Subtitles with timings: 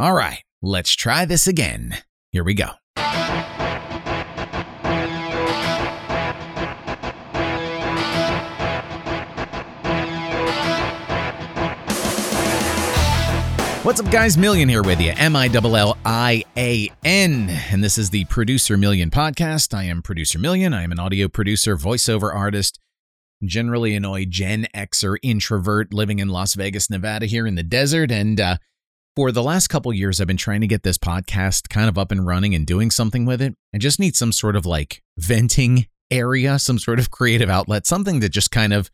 [0.00, 1.98] All right, let's try this again.
[2.30, 2.68] Here we go.
[13.82, 14.36] What's up, guys?
[14.36, 15.14] Millian here with you.
[15.16, 17.50] M I L L I A N.
[17.72, 19.74] And this is the Producer Millian podcast.
[19.74, 20.76] I am Producer Millian.
[20.76, 22.78] I am an audio producer, voiceover artist,
[23.42, 28.12] generally annoyed Gen Xer introvert living in Las Vegas, Nevada, here in the desert.
[28.12, 28.58] And uh,
[29.18, 32.12] for the last couple years, I've been trying to get this podcast kind of up
[32.12, 33.52] and running and doing something with it.
[33.74, 38.20] I just need some sort of like venting area, some sort of creative outlet, something
[38.20, 38.92] to just kind of,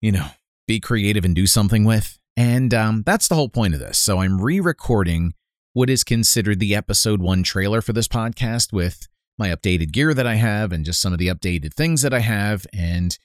[0.00, 0.26] you know,
[0.66, 2.18] be creative and do something with.
[2.36, 3.98] And um, that's the whole point of this.
[3.98, 5.34] So I'm re recording
[5.74, 9.06] what is considered the episode one trailer for this podcast with
[9.38, 12.18] my updated gear that I have and just some of the updated things that I
[12.18, 12.66] have.
[12.72, 13.16] And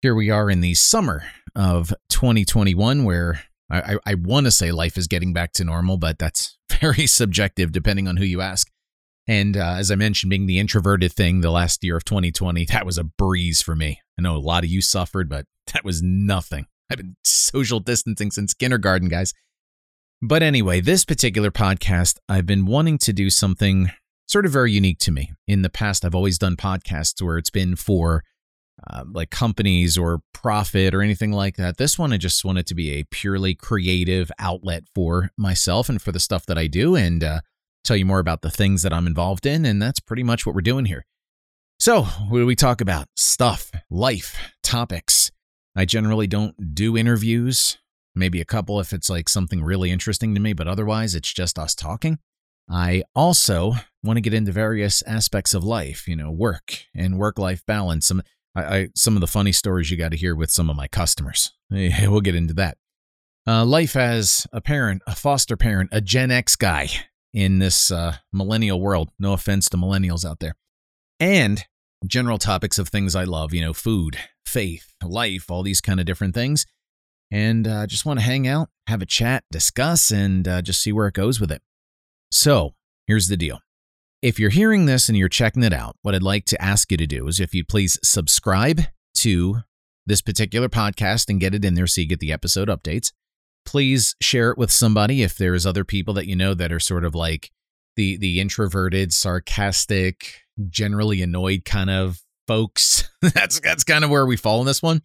[0.00, 4.98] here we are in the summer of 2021, where I, I, want to say life
[4.98, 8.68] is getting back to normal, but that's very subjective depending on who you ask.
[9.28, 12.84] And uh, as I mentioned, being the introverted thing the last year of 2020, that
[12.84, 14.00] was a breeze for me.
[14.18, 16.66] I know a lot of you suffered, but that was nothing.
[16.90, 19.32] I've been social distancing since kindergarten, guys.
[20.20, 23.90] But anyway, this particular podcast, I've been wanting to do something
[24.26, 25.32] sort of very unique to me.
[25.46, 28.22] In the past, I've always done podcasts where it's been for
[28.88, 31.76] uh, like companies or profit or anything like that.
[31.76, 36.12] This one, I just wanted to be a purely creative outlet for myself and for
[36.12, 37.40] the stuff that I do and uh,
[37.84, 39.64] tell you more about the things that I'm involved in.
[39.64, 41.04] And that's pretty much what we're doing here.
[41.78, 43.06] So, what do we talk about?
[43.16, 45.30] Stuff, life, topics.
[45.74, 47.78] I generally don't do interviews,
[48.14, 51.58] maybe a couple if it's like something really interesting to me, but otherwise it's just
[51.58, 52.18] us talking.
[52.68, 57.38] I also want to get into various aspects of life, you know, work and work
[57.38, 58.06] life balance.
[58.06, 58.22] Some,
[58.54, 60.88] I, I, some of the funny stories you got to hear with some of my
[60.88, 61.52] customers.
[61.70, 62.78] We'll get into that.
[63.46, 66.88] Uh, life as a parent, a foster parent, a Gen X guy
[67.32, 69.10] in this uh, millennial world.
[69.18, 70.56] No offense to millennials out there.
[71.18, 71.64] And
[72.06, 76.06] general topics of things I love, you know, food, faith, life, all these kind of
[76.06, 76.66] different things.
[77.30, 80.92] And uh, just want to hang out, have a chat, discuss, and uh, just see
[80.92, 81.62] where it goes with it.
[82.32, 82.74] So
[83.06, 83.60] here's the deal.
[84.22, 86.98] If you're hearing this and you're checking it out, what I'd like to ask you
[86.98, 88.82] to do is if you please subscribe
[89.14, 89.60] to
[90.04, 93.12] this particular podcast and get it in there so you get the episode updates.
[93.64, 97.04] Please share it with somebody if there's other people that you know that are sort
[97.04, 97.50] of like
[97.96, 103.08] the the introverted, sarcastic, generally annoyed kind of folks.
[103.22, 105.00] that's that's kind of where we fall in this one.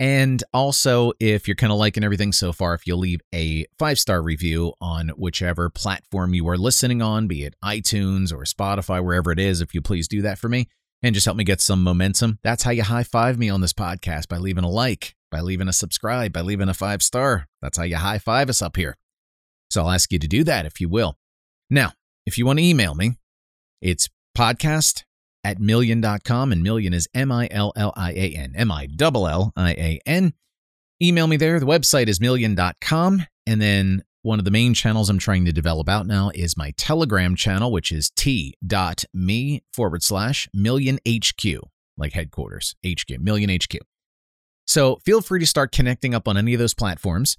[0.00, 3.98] And also, if you're kind of liking everything so far, if you'll leave a five
[3.98, 9.30] star review on whichever platform you are listening on, be it iTunes or Spotify, wherever
[9.30, 10.68] it is, if you please do that for me
[11.02, 12.38] and just help me get some momentum.
[12.42, 15.68] That's how you high five me on this podcast by leaving a like, by leaving
[15.68, 17.46] a subscribe, by leaving a five star.
[17.60, 18.96] That's how you high five us up here.
[19.68, 21.18] So I'll ask you to do that if you will.
[21.68, 21.92] Now,
[22.24, 23.18] if you want to email me,
[23.82, 25.04] it's podcast
[25.44, 29.26] at millian.com, and Millian is M I L L I A N, M I L
[29.26, 30.34] L I A N.
[31.02, 31.58] Email me there.
[31.58, 33.26] The website is millian.com.
[33.46, 36.72] And then one of the main channels I'm trying to develop out now is my
[36.76, 41.62] Telegram channel, which is t.me forward slash Millian HQ,
[41.96, 43.80] like headquarters, HQ, Millian HQ.
[44.66, 47.38] So feel free to start connecting up on any of those platforms.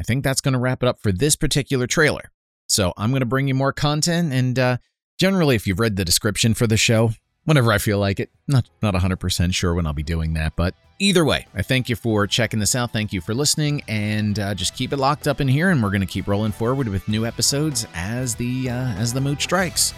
[0.00, 2.32] I think that's going to wrap it up for this particular trailer.
[2.66, 4.32] So I'm going to bring you more content.
[4.32, 4.76] And uh,
[5.18, 7.12] generally, if you've read the description for the show,
[7.46, 8.30] whenever I feel like it.
[8.46, 11.96] Not not 100% sure when I'll be doing that, but either way, I thank you
[11.96, 12.92] for checking this out.
[12.92, 15.90] Thank you for listening, and uh, just keep it locked up in here, and we're
[15.90, 19.94] to keep rolling forward with new episodes as the uh, as the mood strikes.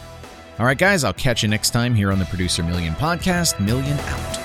[0.58, 3.54] All right, guys, I'll catch you next time here on the Producer Millian podcast.
[3.56, 4.37] Millian out.